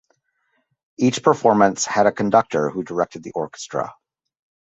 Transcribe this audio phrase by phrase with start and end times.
[0.97, 3.93] Each performance had a conductor who directed the orchestra.